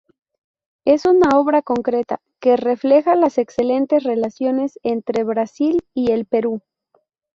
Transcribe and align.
Es 0.83 1.05
una 1.05 1.37
obra 1.37 1.61
concreta 1.61 2.21
que 2.39 2.57
refleja 2.57 3.15
las 3.15 3.37
excelentes 3.37 4.01
relaciones 4.01 4.79
entre 4.81 5.23
Brasil 5.23 5.77
y 5.93 6.11
el 6.11 6.25
Perú. 6.25 6.63